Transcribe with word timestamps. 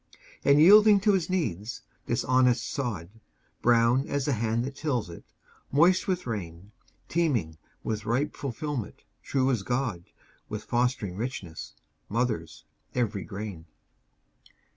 And 0.43 0.59
yielding 0.59 0.99
to 1.01 1.13
his 1.13 1.29
needs, 1.29 1.83
this 2.07 2.23
honest 2.25 2.67
sod, 2.67 3.11
Brown 3.61 4.07
as 4.07 4.25
the 4.25 4.33
hand 4.33 4.65
that 4.65 4.75
tills 4.75 5.11
it, 5.11 5.23
moist 5.71 6.07
with 6.07 6.25
rain, 6.25 6.71
Teeming 7.07 7.59
with 7.83 8.03
ripe 8.07 8.35
fulfilment, 8.35 9.03
true 9.21 9.51
as 9.51 9.61
God, 9.61 10.05
With 10.49 10.63
fostering 10.63 11.17
richness, 11.17 11.75
mothers 12.09 12.63
every 12.95 13.23
grain. 13.25 13.65